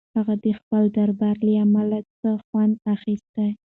[0.15, 3.35] هغه د خپل دربار له ارامۍ څخه خوند اخیست.